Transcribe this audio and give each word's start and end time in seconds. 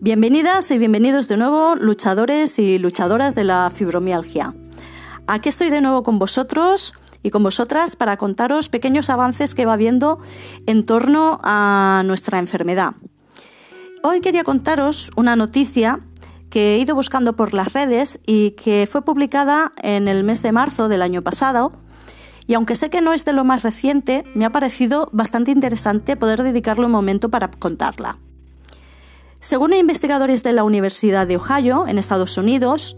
Bienvenidas 0.00 0.70
y 0.70 0.78
bienvenidos 0.78 1.26
de 1.26 1.36
nuevo, 1.36 1.74
luchadores 1.74 2.60
y 2.60 2.78
luchadoras 2.78 3.34
de 3.34 3.42
la 3.42 3.68
fibromialgia. 3.68 4.54
Aquí 5.26 5.48
estoy 5.48 5.70
de 5.70 5.80
nuevo 5.80 6.04
con 6.04 6.20
vosotros 6.20 6.94
y 7.24 7.30
con 7.30 7.42
vosotras 7.42 7.96
para 7.96 8.16
contaros 8.16 8.68
pequeños 8.68 9.10
avances 9.10 9.56
que 9.56 9.66
va 9.66 9.76
viendo 9.76 10.20
en 10.66 10.84
torno 10.84 11.40
a 11.42 12.04
nuestra 12.06 12.38
enfermedad. 12.38 12.92
Hoy 14.04 14.20
quería 14.20 14.44
contaros 14.44 15.10
una 15.16 15.34
noticia 15.34 15.98
que 16.48 16.76
he 16.76 16.78
ido 16.78 16.94
buscando 16.94 17.34
por 17.34 17.52
las 17.52 17.72
redes 17.72 18.20
y 18.24 18.52
que 18.52 18.88
fue 18.88 19.04
publicada 19.04 19.72
en 19.82 20.06
el 20.06 20.22
mes 20.22 20.44
de 20.44 20.52
marzo 20.52 20.88
del 20.88 21.02
año 21.02 21.22
pasado. 21.22 21.72
Y 22.46 22.54
aunque 22.54 22.76
sé 22.76 22.88
que 22.88 23.00
no 23.00 23.14
es 23.14 23.24
de 23.24 23.32
lo 23.32 23.42
más 23.42 23.64
reciente, 23.64 24.22
me 24.36 24.44
ha 24.44 24.52
parecido 24.52 25.08
bastante 25.10 25.50
interesante 25.50 26.16
poder 26.16 26.44
dedicarle 26.44 26.86
un 26.86 26.92
momento 26.92 27.30
para 27.30 27.50
contarla. 27.50 28.20
Según 29.40 29.72
investigadores 29.72 30.42
de 30.42 30.52
la 30.52 30.64
Universidad 30.64 31.26
de 31.26 31.36
Ohio, 31.36 31.86
en 31.86 31.98
Estados 31.98 32.36
Unidos, 32.38 32.96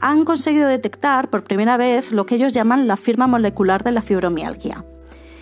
han 0.00 0.24
conseguido 0.24 0.68
detectar 0.68 1.28
por 1.28 1.42
primera 1.42 1.76
vez 1.76 2.12
lo 2.12 2.24
que 2.24 2.36
ellos 2.36 2.52
llaman 2.52 2.86
la 2.86 2.96
firma 2.96 3.26
molecular 3.26 3.82
de 3.82 3.90
la 3.90 4.02
fibromialgia. 4.02 4.84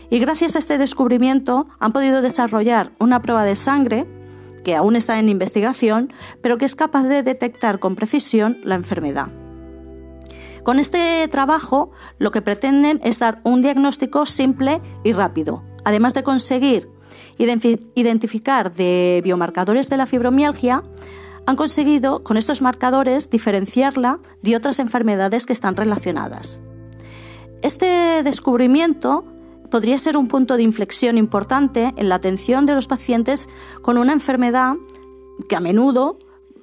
Y 0.08 0.18
gracias 0.18 0.56
a 0.56 0.58
este 0.58 0.78
descubrimiento 0.78 1.68
han 1.78 1.92
podido 1.92 2.22
desarrollar 2.22 2.92
una 2.98 3.20
prueba 3.20 3.44
de 3.44 3.54
sangre 3.54 4.06
que 4.64 4.76
aún 4.76 4.96
está 4.96 5.18
en 5.18 5.28
investigación, 5.28 6.12
pero 6.42 6.58
que 6.58 6.64
es 6.64 6.74
capaz 6.74 7.04
de 7.04 7.22
detectar 7.22 7.78
con 7.78 7.94
precisión 7.94 8.58
la 8.64 8.74
enfermedad. 8.74 9.28
Con 10.62 10.78
este 10.78 11.26
trabajo 11.28 11.90
lo 12.18 12.30
que 12.30 12.42
pretenden 12.42 13.00
es 13.02 13.18
dar 13.18 13.40
un 13.44 13.62
diagnóstico 13.62 14.26
simple 14.26 14.80
y 15.04 15.12
rápido, 15.12 15.64
además 15.84 16.12
de 16.14 16.22
conseguir 16.22 16.88
identificar 17.40 18.74
de 18.74 19.20
biomarcadores 19.24 19.88
de 19.88 19.96
la 19.96 20.06
fibromialgia, 20.06 20.82
han 21.46 21.56
conseguido 21.56 22.22
con 22.22 22.36
estos 22.36 22.62
marcadores 22.62 23.30
diferenciarla 23.30 24.20
de 24.42 24.56
otras 24.56 24.78
enfermedades 24.78 25.46
que 25.46 25.52
están 25.52 25.76
relacionadas. 25.76 26.62
Este 27.62 28.22
descubrimiento 28.22 29.24
podría 29.70 29.98
ser 29.98 30.16
un 30.16 30.28
punto 30.28 30.56
de 30.56 30.62
inflexión 30.62 31.16
importante 31.18 31.92
en 31.96 32.08
la 32.08 32.16
atención 32.16 32.66
de 32.66 32.74
los 32.74 32.88
pacientes 32.88 33.48
con 33.82 33.98
una 33.98 34.12
enfermedad 34.12 34.74
que 35.48 35.56
a 35.56 35.60
menudo 35.60 36.18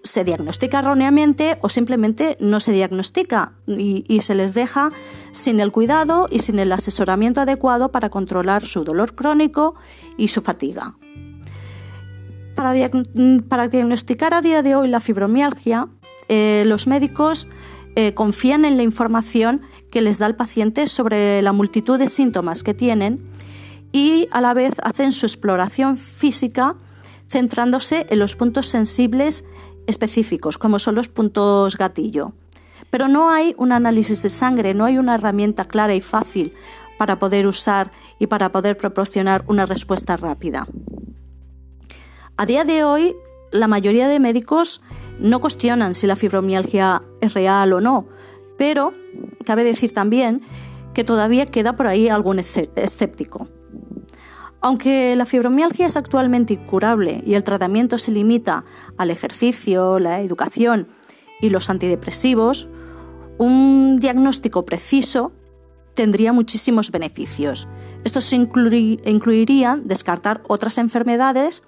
se 0.08 0.24
diagnostica 0.24 0.80
erróneamente 0.80 1.58
o 1.62 1.70
simplemente 1.70 2.38
no 2.40 2.60
se 2.60 2.72
diagnostica 2.72 3.54
y, 3.68 4.04
se 4.22 4.36
les 4.36 4.54
deja 4.54 4.92
sin 5.32 5.60
el 5.60 5.72
cuidado 5.72 6.28
y 6.32 6.40
sin 6.40 6.60
el 6.60 6.72
asesoramiento 6.72 7.42
adecuado 7.42 7.92
para 7.92 8.10
controlar 8.10 8.66
su 8.66 8.84
dolor 8.84 9.14
crónico 9.14 9.76
y 10.18 10.30
su 10.30 10.42
fatiga. 10.42 10.96
Para, 12.56 12.74
diagnosticar 12.74 14.34
a 14.34 14.42
día 14.42 14.64
de 14.64 14.76
hoy 14.76 14.88
la 14.88 15.00
fibromialgia, 15.00 15.88
eh, 16.28 16.64
los 16.66 16.88
médicos 16.88 17.48
eh, 17.96 18.14
confían 18.14 18.66
en 18.66 18.78
la 18.78 18.84
información 18.84 19.62
que 19.92 20.02
les 20.02 20.18
da 20.18 20.26
el 20.26 20.36
paciente 20.36 20.88
sobre 20.88 21.42
la 21.42 21.54
multitud 21.54 22.00
de 22.00 22.08
síntomas 22.08 22.64
que 22.64 22.74
tienen 22.74 23.30
y 23.92 24.28
a 24.32 24.42
la 24.42 24.54
vez 24.54 24.74
hacen 24.84 25.12
su 25.12 25.26
exploración 25.26 25.98
física 25.98 26.76
centrándose 27.30 28.08
en 28.10 28.20
los 28.20 28.36
puntos 28.36 28.68
sensibles 28.68 29.44
específicos, 29.88 30.58
como 30.58 30.80
son 30.80 30.96
los 30.96 31.10
puntos 31.10 31.78
gatillo. 31.78 32.34
Pero 32.90 33.08
no 33.08 33.30
hay 33.30 33.56
un 33.58 33.72
análisis 33.72 34.22
de 34.22 34.30
sangre, 34.30 34.74
no 34.74 34.86
hay 34.86 34.98
una 34.98 35.16
herramienta 35.16 35.66
clara 35.66 35.96
y 35.96 36.02
fácil 36.02 36.54
para 36.98 37.20
poder 37.20 37.48
usar 37.48 37.92
y 38.20 38.28
para 38.28 38.52
poder 38.52 38.78
proporcionar 38.78 39.44
una 39.48 39.66
respuesta 39.66 40.18
rápida. 40.18 40.68
A 42.38 42.46
día 42.46 42.64
de 42.64 42.84
hoy, 42.84 43.16
la 43.52 43.68
mayoría 43.68 44.08
de 44.08 44.20
médicos 44.20 44.82
no 45.20 45.40
cuestionan 45.40 45.94
si 45.94 46.08
la 46.08 46.16
fibromialgia 46.16 47.02
es 47.22 47.34
real 47.34 47.74
o 47.74 47.82
no, 47.82 48.08
pero 48.58 48.94
cabe 49.46 49.64
decir 49.64 49.94
también 49.94 50.42
que 50.94 51.04
todavía 51.04 51.46
queda 51.46 51.76
por 51.76 51.88
ahí 51.88 52.10
algún 52.10 52.40
escéptico. 52.40 53.48
Aunque 54.68 55.16
la 55.16 55.26
fibromialgia 55.26 55.88
es 55.88 55.96
actualmente 55.96 56.56
incurable 56.56 57.24
y 57.26 57.36
el 57.36 57.46
tratamiento 57.46 57.98
se 57.98 58.12
limita 58.12 58.66
al 58.98 59.12
ejercicio, 59.12 59.98
la 59.98 60.20
educación 60.20 60.90
y 61.40 61.52
los 61.52 61.70
antidepresivos, 61.70 62.68
un 63.38 63.96
diagnóstico 63.98 64.66
preciso 64.66 65.32
tendría 65.94 66.34
muchísimos 66.34 66.92
beneficios. 66.92 67.70
Estos 68.04 68.34
incluirían 68.34 69.88
descartar 69.88 70.42
otras 70.50 70.78
enfermedades, 70.80 71.64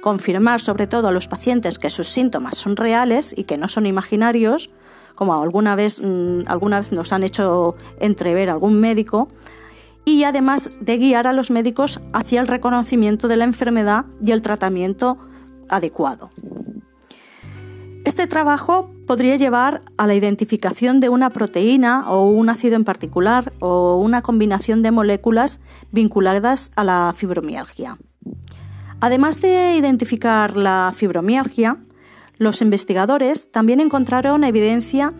confirmar 0.00 0.60
sobre 0.60 0.86
todo 0.86 1.08
a 1.08 1.12
los 1.12 1.26
pacientes 1.26 1.80
que 1.80 1.90
sus 1.90 2.06
síntomas 2.06 2.56
son 2.56 2.76
reales 2.76 3.34
y 3.36 3.42
que 3.42 3.58
no 3.58 3.66
son 3.66 3.84
imaginarios, 3.84 4.70
como 5.16 5.42
alguna 5.42 5.74
vez, 5.74 6.00
mm, 6.00 6.42
alguna 6.46 6.78
vez 6.78 6.92
nos 6.92 7.12
han 7.12 7.24
hecho 7.24 7.74
entrever 7.98 8.48
algún 8.48 8.78
médico, 8.78 9.26
y 10.04 10.24
además 10.24 10.78
de 10.80 10.98
guiar 10.98 11.26
a 11.26 11.32
los 11.32 11.50
médicos 11.50 12.00
hacia 12.12 12.40
el 12.40 12.46
reconocimiento 12.46 13.28
de 13.28 13.36
la 13.36 13.44
enfermedad 13.44 14.06
y 14.22 14.32
el 14.32 14.42
tratamiento 14.42 15.18
adecuado. 15.68 16.30
Este 18.04 18.26
trabajo 18.26 18.90
podría 19.06 19.36
llevar 19.36 19.80
a 19.96 20.06
la 20.06 20.14
identificación 20.14 21.00
de 21.00 21.08
una 21.08 21.30
proteína 21.30 22.10
o 22.10 22.28
un 22.28 22.50
ácido 22.50 22.76
en 22.76 22.84
particular 22.84 23.52
o 23.60 23.96
una 23.96 24.20
combinación 24.20 24.82
de 24.82 24.90
moléculas 24.90 25.60
vinculadas 25.90 26.70
a 26.76 26.84
la 26.84 27.14
fibromialgia. 27.16 27.96
Además 29.00 29.40
de 29.40 29.76
identificar 29.76 30.56
la 30.56 30.92
fibromialgia, 30.94 31.78
los 32.36 32.60
investigadores 32.60 33.50
también 33.50 33.80
encontraron 33.80 34.44
evidencia 34.44 35.14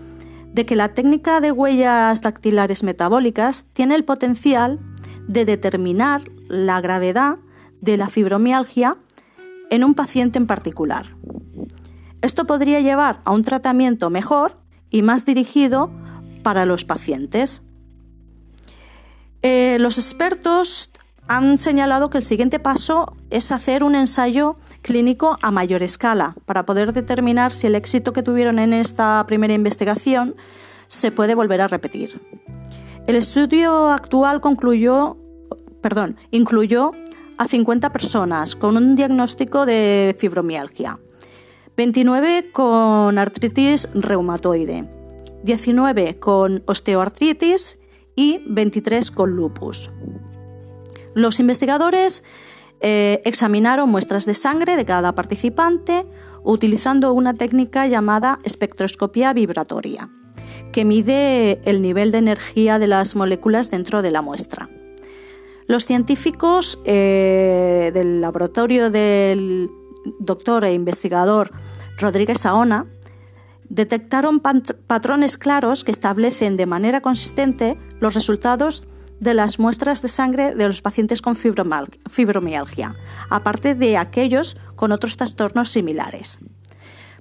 de 0.55 0.65
que 0.65 0.77
la 0.77 0.95
técnica 0.95 1.41
de 1.41 1.51
huellas 1.51 2.21
dactilares 2.21 2.85
metabólicas 2.85 3.67
tiene 3.73 3.97
el 3.97 4.05
potencial 4.05 4.79
de 5.27 5.45
determinar 5.45 6.23
la 6.49 6.81
gravedad 6.81 7.39
de 7.81 7.97
la 7.97 8.09
fibromialgia 8.09 8.97
en 9.71 9.83
un 9.83 9.95
paciente 9.95 10.39
en 10.39 10.47
particular. 10.47 11.17
Esto 12.23 12.47
podría 12.47 12.81
llevar 12.81 13.21
a 13.25 13.33
un 13.33 13.43
tratamiento 13.43 14.11
mejor 14.11 14.57
y 14.91 15.03
más 15.03 15.25
dirigido 15.25 15.91
para 16.45 16.67
los 16.67 16.85
pacientes. 16.85 17.63
Eh, 19.43 19.77
los 19.81 19.99
expertos 19.99 20.93
han 21.27 21.59
señalado 21.59 22.11
que 22.11 22.19
el 22.19 22.25
siguiente 22.25 22.61
paso 22.61 23.17
es 23.31 23.51
hacer 23.51 23.83
un 23.83 23.97
ensayo 23.97 24.57
clínico 24.85 25.39
a 25.41 25.51
mayor 25.51 25.83
escala 25.83 26.37
para 26.45 26.67
poder 26.67 26.93
determinar 26.93 27.51
si 27.51 27.67
el 27.67 27.75
éxito 27.75 28.13
que 28.13 28.23
tuvieron 28.23 28.59
en 28.59 28.75
esta 28.75 29.25
primera 29.27 29.55
investigación 29.55 30.37
se 30.87 31.11
puede 31.11 31.35
volver 31.35 31.63
a 31.63 31.69
repetir. 31.69 32.21
El 33.07 33.17
estudio 33.17 33.91
actual 33.91 34.41
concluyó, 34.41 35.17
perdón, 35.81 36.17
incluyó 36.31 36.93
a 37.39 37.49
50 37.49 37.93
personas 37.93 38.55
con 38.55 38.77
un 38.77 38.95
diagnóstico 38.95 39.67
de 39.67 40.15
fibromialgia, 40.19 41.01
29 41.77 42.51
con 42.53 43.19
artritis 43.19 43.89
reumatoide, 43.95 44.89
19 45.43 46.17
con 46.19 46.63
osteoartritis 46.67 47.79
y 48.15 48.43
23 48.47 49.11
con 49.11 49.31
lupus. 49.31 49.91
Los 51.15 51.41
investigadores 51.41 52.23
eh, 52.87 53.23
examinaron 53.25 53.89
muestras 53.89 54.27
de 54.27 54.35
sangre 54.35 54.77
de 54.77 54.85
cada 54.85 55.15
participante 55.15 56.05
utilizando 56.43 57.15
una 57.15 57.33
técnica 57.33 57.87
llamada 57.87 58.41
espectroscopía 58.45 59.33
vibratoria, 59.33 60.11
que 60.71 60.85
mide 60.85 61.63
el 61.65 61.81
nivel 61.81 62.13
de 62.13 62.19
energía 62.19 62.79
de 62.79 62.87
las 62.87 63.17
moléculas 63.17 63.71
dentro 63.71 64.03
de 64.03 64.11
la 64.11 64.21
muestra. 64.21 64.69
Los 65.67 65.87
científicos 65.87 66.79
eh, 66.85 67.91
del 67.95 68.21
laboratorio 68.21 68.91
del 68.91 69.71
doctor 70.21 70.67
e 70.67 70.75
investigador 70.75 71.53
Rodríguez 71.97 72.43
Saona 72.43 72.85
detectaron 73.71 74.41
patrones 74.41 75.39
claros 75.39 75.85
que 75.85 75.91
establecen 75.91 76.59
de 76.59 76.67
manera 76.67 77.01
consistente 77.01 77.79
los 78.01 78.13
resultados 78.13 78.87
de 79.25 79.35
las 79.35 79.59
muestras 79.59 80.03
de 80.03 80.09
sangre 80.09 80.55
de 80.55 80.67
los 80.67 80.83
pacientes 80.83 81.21
con 81.21 81.35
fibromialgia, 81.35 82.95
aparte 83.31 83.75
de 83.75 83.97
aquellos 83.97 84.57
con 84.77 84.93
otros 84.93 85.17
trastornos 85.17 85.71
similares. 85.71 86.39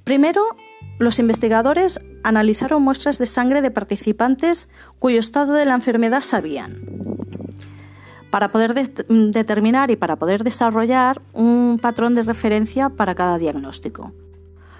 Primero, 0.03 0.43
los 0.99 1.17
investigadores 1.17 2.01
analizaron 2.23 2.83
muestras 2.83 3.17
de 3.17 3.25
sangre 3.25 3.61
de 3.61 3.71
participantes 3.71 4.69
cuyo 4.99 5.19
estado 5.19 5.53
de 5.53 5.65
la 5.65 5.73
enfermedad 5.73 6.21
sabían, 6.21 6.85
para 8.29 8.51
poder 8.51 8.73
determinar 8.73 9.89
y 9.89 9.95
para 9.95 10.17
poder 10.17 10.43
desarrollar 10.43 11.21
un 11.33 11.79
patrón 11.81 12.15
de 12.15 12.23
referencia 12.23 12.89
para 12.89 13.15
cada 13.15 13.37
diagnóstico. 13.37 14.13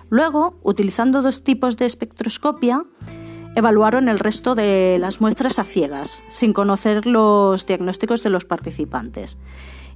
Luego, 0.10 0.60
utilizando 0.62 1.22
dos 1.22 1.44
tipos 1.44 1.78
de 1.78 1.86
espectroscopia, 1.86 2.84
evaluaron 3.56 4.10
el 4.10 4.20
resto 4.20 4.56
de 4.56 4.98
las 5.00 5.22
muestras 5.22 5.60
a 5.60 5.64
ciegas, 5.64 6.24
sin 6.28 6.54
conocer 6.54 7.06
los 7.06 7.66
diagnósticos 7.66 8.24
de 8.24 8.30
los 8.30 8.46
participantes, 8.46 9.38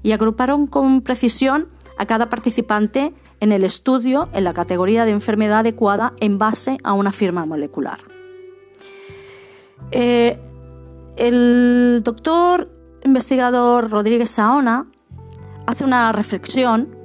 y 0.03 0.11
agruparon 0.11 0.67
con 0.67 1.01
precisión 1.01 1.67
a 1.97 2.05
cada 2.05 2.29
participante 2.29 3.13
en 3.39 3.51
el 3.51 3.63
estudio 3.63 4.29
en 4.33 4.43
la 4.43 4.53
categoría 4.53 5.05
de 5.05 5.11
enfermedad 5.11 5.59
adecuada 5.59 6.13
en 6.19 6.37
base 6.37 6.77
a 6.83 6.93
una 6.93 7.11
firma 7.11 7.45
molecular. 7.45 7.99
Eh, 9.91 10.39
el 11.17 12.01
doctor 12.03 12.69
investigador 13.03 13.89
Rodríguez 13.89 14.29
Saona 14.29 14.87
hace 15.65 15.83
una 15.83 16.11
reflexión 16.11 16.95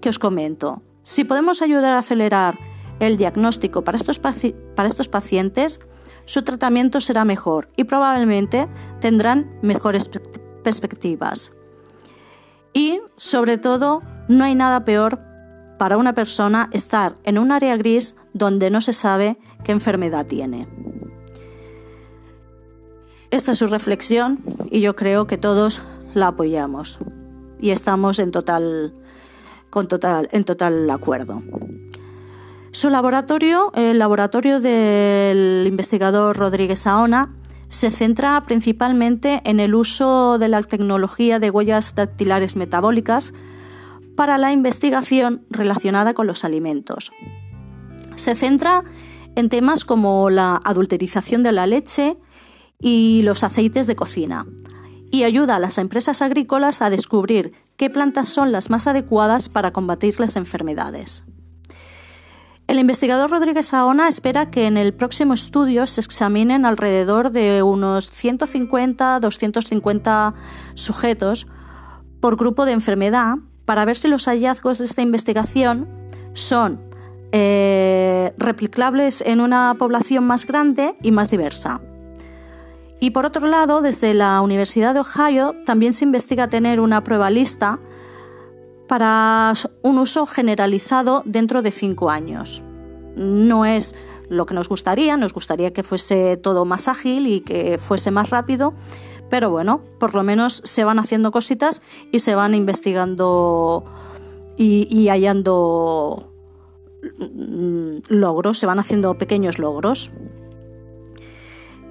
que 0.00 0.08
os 0.08 0.18
comento. 0.18 0.82
Si 1.02 1.24
podemos 1.24 1.62
ayudar 1.62 1.92
a 1.92 1.98
acelerar 1.98 2.58
el 3.00 3.16
diagnóstico 3.16 3.84
para 3.84 3.96
estos, 3.96 4.18
para 4.18 4.88
estos 4.88 5.08
pacientes, 5.08 5.80
su 6.24 6.42
tratamiento 6.42 7.00
será 7.00 7.24
mejor 7.24 7.70
y 7.76 7.84
probablemente 7.84 8.68
tendrán 9.00 9.58
mejores 9.62 10.10
perspectivas. 10.62 11.52
Y, 12.72 13.00
sobre 13.16 13.58
todo, 13.58 14.02
no 14.28 14.44
hay 14.44 14.54
nada 14.54 14.84
peor 14.84 15.20
para 15.78 15.96
una 15.96 16.14
persona 16.14 16.68
estar 16.72 17.14
en 17.24 17.38
un 17.38 17.52
área 17.52 17.76
gris 17.76 18.16
donde 18.32 18.70
no 18.70 18.80
se 18.80 18.92
sabe 18.92 19.38
qué 19.64 19.72
enfermedad 19.72 20.26
tiene. 20.26 20.66
Esta 23.30 23.52
es 23.52 23.58
su 23.58 23.66
reflexión 23.66 24.42
y 24.70 24.80
yo 24.80 24.96
creo 24.96 25.26
que 25.26 25.36
todos 25.36 25.82
la 26.14 26.28
apoyamos 26.28 26.98
y 27.58 27.70
estamos 27.70 28.18
en 28.18 28.30
total, 28.30 28.94
con 29.70 29.88
total, 29.88 30.28
en 30.32 30.44
total 30.44 30.88
acuerdo. 30.90 31.42
Su 32.76 32.90
laboratorio, 32.90 33.72
el 33.74 33.98
laboratorio 33.98 34.60
del 34.60 35.64
investigador 35.66 36.36
Rodríguez 36.36 36.80
Saona, 36.80 37.34
se 37.68 37.90
centra 37.90 38.44
principalmente 38.44 39.40
en 39.44 39.60
el 39.60 39.74
uso 39.74 40.36
de 40.36 40.48
la 40.48 40.62
tecnología 40.62 41.38
de 41.38 41.48
huellas 41.48 41.94
dactilares 41.94 42.54
metabólicas 42.54 43.32
para 44.14 44.36
la 44.36 44.52
investigación 44.52 45.46
relacionada 45.48 46.12
con 46.12 46.26
los 46.26 46.44
alimentos. 46.44 47.12
Se 48.14 48.34
centra 48.34 48.84
en 49.36 49.48
temas 49.48 49.86
como 49.86 50.28
la 50.28 50.60
adulterización 50.62 51.42
de 51.42 51.52
la 51.52 51.66
leche 51.66 52.18
y 52.78 53.22
los 53.22 53.42
aceites 53.42 53.86
de 53.86 53.96
cocina 53.96 54.44
y 55.10 55.22
ayuda 55.22 55.56
a 55.56 55.60
las 55.60 55.78
empresas 55.78 56.20
agrícolas 56.20 56.82
a 56.82 56.90
descubrir 56.90 57.52
qué 57.78 57.88
plantas 57.88 58.28
son 58.28 58.52
las 58.52 58.68
más 58.68 58.86
adecuadas 58.86 59.48
para 59.48 59.72
combatir 59.72 60.20
las 60.20 60.36
enfermedades. 60.36 61.24
El 62.76 62.80
investigador 62.80 63.30
Rodríguez 63.30 63.68
Saona 63.68 64.06
espera 64.06 64.50
que 64.50 64.66
en 64.66 64.76
el 64.76 64.92
próximo 64.92 65.32
estudio 65.32 65.86
se 65.86 66.02
examinen 66.02 66.66
alrededor 66.66 67.30
de 67.30 67.62
unos 67.62 68.12
150-250 68.12 70.34
sujetos 70.74 71.46
por 72.20 72.36
grupo 72.36 72.66
de 72.66 72.72
enfermedad 72.72 73.36
para 73.64 73.86
ver 73.86 73.96
si 73.96 74.08
los 74.08 74.26
hallazgos 74.26 74.76
de 74.76 74.84
esta 74.84 75.00
investigación 75.00 75.88
son 76.34 76.82
eh, 77.32 78.34
replicables 78.36 79.22
en 79.22 79.40
una 79.40 79.74
población 79.78 80.24
más 80.24 80.46
grande 80.46 80.98
y 81.00 81.12
más 81.12 81.30
diversa. 81.30 81.80
Y 83.00 83.12
por 83.12 83.24
otro 83.24 83.46
lado, 83.46 83.80
desde 83.80 84.12
la 84.12 84.38
Universidad 84.42 84.92
de 84.92 85.00
Ohio 85.00 85.54
también 85.64 85.94
se 85.94 86.04
investiga 86.04 86.48
tener 86.48 86.80
una 86.80 87.02
prueba 87.02 87.30
lista 87.30 87.78
para 88.86 89.54
un 89.80 89.98
uso 89.98 90.26
generalizado 90.26 91.22
dentro 91.24 91.62
de 91.62 91.70
cinco 91.70 92.10
años. 92.10 92.65
No 93.16 93.64
es 93.64 93.94
lo 94.28 94.46
que 94.46 94.54
nos 94.54 94.68
gustaría, 94.68 95.16
nos 95.16 95.32
gustaría 95.32 95.72
que 95.72 95.82
fuese 95.82 96.36
todo 96.36 96.64
más 96.64 96.88
ágil 96.88 97.26
y 97.26 97.40
que 97.40 97.78
fuese 97.78 98.10
más 98.10 98.30
rápido, 98.30 98.74
pero 99.30 99.50
bueno, 99.50 99.80
por 99.98 100.14
lo 100.14 100.22
menos 100.22 100.62
se 100.64 100.84
van 100.84 100.98
haciendo 100.98 101.32
cositas 101.32 101.82
y 102.12 102.20
se 102.20 102.34
van 102.34 102.54
investigando 102.54 103.84
y, 104.56 105.08
hallando 105.08 106.32
mm, 107.18 107.98
logros, 108.08 108.58
se 108.58 108.66
van 108.66 108.78
haciendo 108.78 109.18
pequeños 109.18 109.58
logros. 109.58 110.12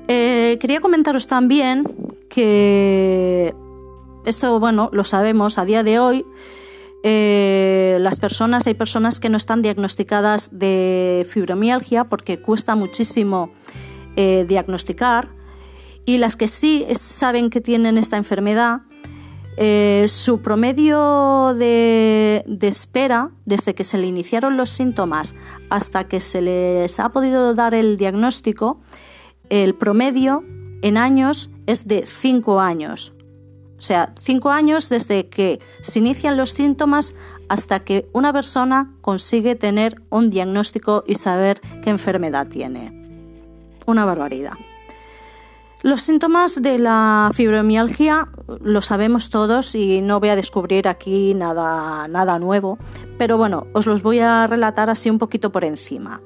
Eh, 0.07 0.57
quería 0.59 0.81
comentaros 0.81 1.27
también 1.27 1.83
que 2.29 3.55
esto, 4.25 4.59
bueno, 4.59 4.89
lo 4.91 5.03
sabemos 5.03 5.57
a 5.57 5.65
día 5.65 5.83
de 5.83 5.99
hoy, 5.99 6.25
eh, 7.07 7.99
las 8.01 8.19
personas, 8.19 8.65
hay 8.65 8.73
personas 8.73 9.19
que 9.19 9.29
no 9.29 9.37
están 9.37 9.61
diagnosticadas 9.61 10.57
de 10.57 11.23
fibromialgia 11.29 12.05
porque 12.05 12.41
cuesta 12.41 12.73
muchísimo 12.73 13.51
eh, 14.15 14.43
diagnosticar 14.47 15.27
y 16.03 16.17
las 16.17 16.35
que 16.35 16.47
sí 16.47 16.83
saben 16.95 17.51
que 17.51 17.61
tienen 17.61 17.99
esta 17.99 18.17
enfermedad, 18.17 18.81
eh, 19.57 20.05
su 20.07 20.41
promedio 20.41 21.53
de, 21.53 22.43
de, 22.47 22.67
espera 22.67 23.29
desde 23.45 23.75
que 23.75 23.83
se 23.83 23.99
le 23.99 24.07
iniciaron 24.07 24.57
los 24.57 24.71
síntomas 24.71 25.35
hasta 25.69 26.07
que 26.07 26.19
se 26.19 26.41
les 26.41 26.99
ha 26.99 27.09
podido 27.09 27.53
dar 27.53 27.75
el 27.75 27.97
diagnóstico, 27.97 28.81
el 29.51 29.75
promedio 29.75 30.43
en 30.81 30.97
años 30.97 31.51
es 31.67 31.87
de 31.87 32.03
5 32.03 32.59
años. 32.59 33.13
O 33.77 33.81
sea, 33.81 34.13
cinco 34.17 34.51
años 34.51 34.89
desde 34.89 35.27
que 35.27 35.59
se 35.81 35.99
inician 35.99 36.37
los 36.37 36.51
síntomas 36.51 37.13
hasta 37.49 37.81
que 37.81 38.07
una 38.13 38.31
persona 38.31 38.93
consigue 39.01 39.55
tener 39.55 40.01
un 40.09 40.29
diagnóstico 40.29 41.03
y 41.05 41.15
saber 41.15 41.59
qué 41.83 41.89
enfermedad 41.89 42.47
tiene. 42.47 42.91
Una 43.85 44.05
barbaridad. 44.05 44.53
Los 45.85 46.01
síntomas 46.01 46.63
de 46.63 46.79
la 46.79 47.29
fibromialgia 47.33 48.29
lo 48.63 48.81
sabemos 48.81 49.29
todos 49.29 49.75
y 49.75 50.01
no 50.01 50.19
voy 50.19 50.29
a 50.29 50.35
descubrir 50.35 50.87
aquí 50.87 51.35
nada, 51.35 52.07
nada 52.07 52.39
nuevo, 52.39 52.79
pero 53.19 53.37
bueno, 53.37 53.67
os 53.73 53.85
los 53.85 54.01
voy 54.01 54.17
a 54.17 54.47
relatar 54.47 54.89
así 54.89 55.11
un 55.11 55.19
poquito 55.19 55.51
por 55.51 55.63
encima. 55.63 56.21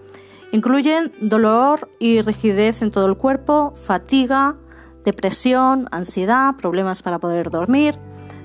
Incluyen 0.54 1.12
dolor 1.20 1.90
y 2.00 2.22
rigidez 2.22 2.82
en 2.82 2.92
todo 2.92 3.06
el 3.08 3.18
cuerpo, 3.18 3.74
fatiga, 3.76 4.56
depresión, 5.04 5.88
ansiedad, 5.92 6.56
problemas 6.56 7.02
para 7.04 7.20
poder 7.20 7.50
dormir, 7.50 7.96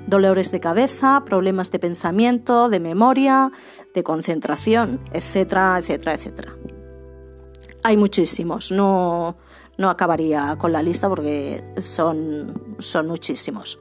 dolores 0.06 0.50
de 0.50 0.60
cabeza, 0.60 1.22
problemas 1.24 1.70
de 1.70 1.78
pensamiento, 1.78 2.68
de 2.68 2.80
memoria, 2.80 3.50
de 3.92 4.02
concentración, 4.02 5.00
etcétera, 5.12 5.76
etcétera, 5.78 6.14
etcétera. 6.14 6.56
Hay 7.82 7.96
muchísimos, 7.96 8.70
no, 8.70 9.36
no 9.76 9.90
acabaría 9.90 10.56
con 10.58 10.72
la 10.72 10.82
lista 10.82 11.08
porque 11.08 11.62
son, 11.80 12.76
son 12.78 13.08
muchísimos. 13.08 13.78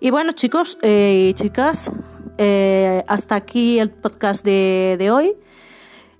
Y 0.00 0.10
bueno, 0.10 0.32
chicos 0.32 0.78
eh, 0.82 1.28
y 1.30 1.34
chicas, 1.34 1.90
eh, 2.36 3.02
hasta 3.08 3.34
aquí 3.34 3.78
el 3.78 3.90
podcast 3.90 4.44
de, 4.44 4.96
de 4.98 5.10
hoy. 5.10 5.36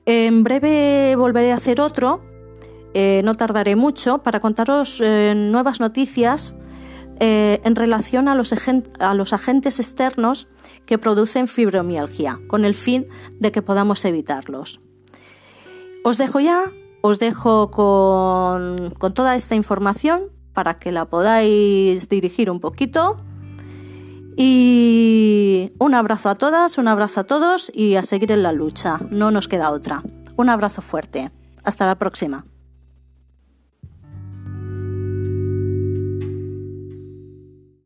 En 0.04 0.42
breve 0.42 1.14
volveré 1.16 1.52
a 1.52 1.56
hacer 1.56 1.80
otro 1.80 2.27
eh, 2.94 3.22
no 3.24 3.34
tardaré 3.34 3.76
mucho 3.76 4.18
para 4.18 4.40
contaros 4.40 5.00
eh, 5.04 5.34
nuevas 5.36 5.80
noticias 5.80 6.56
eh, 7.20 7.60
en 7.64 7.76
relación 7.76 8.28
a 8.28 8.34
los, 8.34 8.52
agentes 9.32 9.80
externos 9.80 10.46
que 10.86 10.98
producen 10.98 11.48
fibromialgia, 11.48 12.38
con 12.46 12.64
el 12.64 12.74
fin 12.74 13.06
de 13.38 13.52
que 13.52 13.62
podamos 13.62 14.04
evitarlos. 14.04 14.80
Os 16.04 16.16
dejo 16.16 16.40
ya, 16.40 16.72
os 17.02 17.18
dejo 17.18 17.70
con, 17.70 18.94
con 18.98 19.14
toda 19.14 19.34
esta 19.34 19.54
información 19.54 20.30
para 20.54 20.78
que 20.78 20.92
la 20.92 21.04
podáis 21.06 22.08
dirigir 22.08 22.50
un 22.50 22.60
poquito. 22.60 23.16
Y 24.36 25.72
un 25.80 25.94
abrazo 25.94 26.28
a 26.28 26.36
todas, 26.36 26.78
un 26.78 26.86
abrazo 26.86 27.20
a 27.20 27.24
todos 27.24 27.72
y 27.74 27.96
a 27.96 28.04
seguir 28.04 28.30
en 28.30 28.44
la 28.44 28.52
lucha. 28.52 29.00
No 29.10 29.32
nos 29.32 29.48
queda 29.48 29.72
otra. 29.72 30.02
Un 30.36 30.48
abrazo 30.48 30.80
fuerte. 30.80 31.32
Hasta 31.64 31.84
la 31.86 31.98
próxima. 31.98 32.46